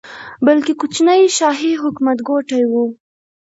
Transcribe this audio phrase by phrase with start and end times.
[0.45, 2.85] بلکې کوچني شاهي حکومت ګوټي وو.